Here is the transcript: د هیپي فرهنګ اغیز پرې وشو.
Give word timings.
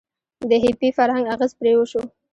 د 0.49 0.51
هیپي 0.63 0.89
فرهنګ 0.97 1.25
اغیز 1.33 1.51
پرې 1.59 1.73
وشو. 1.75 2.01